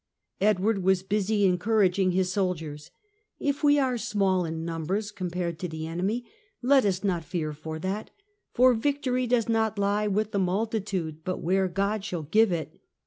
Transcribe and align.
Edward 0.39 0.81
was 0.83 1.03
busy 1.03 1.45
encouraging 1.45 2.09
his 2.09 2.31
soldiers:" 2.33 2.89
If 3.49 3.63
we 3.63 3.77
are 3.77 3.99
small 3.99 4.45
in 4.45 4.65
numbers 4.65 5.11
compared 5.11 5.59
to 5.59 5.67
the 5.67 5.85
enemy 5.85 6.25
let 6.59 6.85
us 6.85 7.03
not 7.03 7.23
fear 7.23 7.53
for 7.53 7.77
that, 7.77 8.09
for 8.51 8.73
victory 8.73 9.27
does 9.27 9.47
not 9.47 9.77
lie 9.77 10.07
with 10.07 10.31
the 10.31 10.39
multitude 10.39 11.23
but 11.23 11.37
where 11.43 11.67
God 11.67 12.03
shall 12.03 12.23
give 12.23 12.51
it. 12.51 12.81